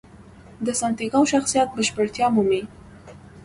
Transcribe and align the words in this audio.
د 0.65 0.67
سانتیاګو 0.79 1.21
شخصیت 1.33 1.67
بشپړتیا 1.77 2.27
مومي. 2.35 2.61